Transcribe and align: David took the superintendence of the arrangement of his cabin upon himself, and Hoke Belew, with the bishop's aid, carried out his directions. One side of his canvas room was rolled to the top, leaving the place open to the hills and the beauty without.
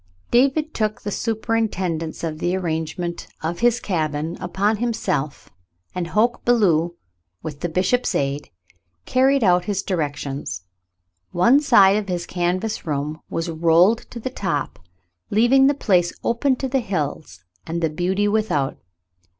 David 0.31 0.73
took 0.73 1.01
the 1.01 1.11
superintendence 1.11 2.23
of 2.23 2.39
the 2.39 2.55
arrangement 2.57 3.27
of 3.43 3.59
his 3.59 3.79
cabin 3.79 4.35
upon 4.39 4.77
himself, 4.77 5.51
and 5.93 6.07
Hoke 6.07 6.43
Belew, 6.43 6.95
with 7.43 7.59
the 7.59 7.69
bishop's 7.69 8.15
aid, 8.15 8.49
carried 9.05 9.43
out 9.43 9.65
his 9.65 9.83
directions. 9.83 10.63
One 11.33 11.59
side 11.59 11.97
of 11.97 12.09
his 12.09 12.25
canvas 12.25 12.83
room 12.83 13.21
was 13.29 13.47
rolled 13.51 14.09
to 14.09 14.19
the 14.19 14.31
top, 14.31 14.79
leaving 15.29 15.67
the 15.67 15.75
place 15.75 16.11
open 16.23 16.55
to 16.55 16.67
the 16.67 16.79
hills 16.79 17.43
and 17.67 17.79
the 17.83 17.89
beauty 17.91 18.27
without. 18.27 18.79